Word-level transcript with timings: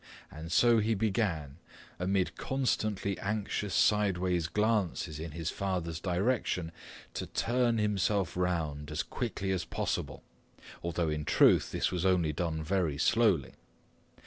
And 0.31 0.51
so 0.51 0.79
he 0.79 0.95
began, 0.95 1.57
amid 1.99 2.35
constantly 2.35 3.19
anxious 3.19 3.75
sideways 3.75 4.47
glances 4.47 5.19
in 5.19 5.29
his 5.33 5.51
father's 5.51 5.99
direction, 5.99 6.71
to 7.13 7.27
turn 7.27 7.77
himself 7.77 8.35
around 8.35 8.89
as 8.89 9.03
quickly 9.03 9.51
as 9.51 9.63
possible, 9.63 10.23
although 10.81 11.09
in 11.09 11.23
truth 11.23 11.69
this 11.71 11.91
was 11.91 12.03
only 12.03 12.33
done 12.33 12.63
very 12.63 12.97
slowly. 12.97 13.53